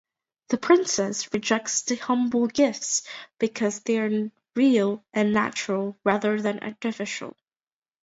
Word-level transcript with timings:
The 0.49 0.57
princess 0.57 1.31
rejects 1.31 1.83
the 1.83 1.95
humble 1.95 2.47
gifts 2.47 3.03
because 3.37 3.81
they're 3.81 4.31
real 4.55 5.05
and 5.13 5.31
natural, 5.31 5.95
rather 6.03 6.41
than 6.41 6.57
artificial. 6.63 7.35